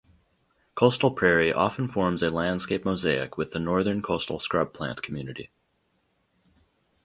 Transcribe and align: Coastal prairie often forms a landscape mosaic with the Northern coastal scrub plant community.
Coastal 0.73 1.11
prairie 1.11 1.53
often 1.53 1.87
forms 1.87 2.23
a 2.23 2.31
landscape 2.31 2.83
mosaic 2.85 3.37
with 3.37 3.51
the 3.51 3.59
Northern 3.59 4.01
coastal 4.01 4.39
scrub 4.39 4.73
plant 4.73 5.03
community. 5.03 5.51